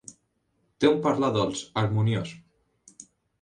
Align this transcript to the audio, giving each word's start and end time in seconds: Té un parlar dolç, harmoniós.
Té 0.83 0.89
un 0.91 0.97
parlar 1.03 1.29
dolç, 1.35 1.61
harmoniós. 1.83 2.33